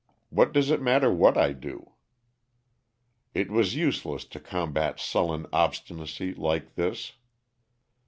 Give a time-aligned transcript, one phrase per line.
[0.31, 1.91] What does it matter what I do?"
[3.35, 7.13] It was useless to combat sullen obstinacy like this.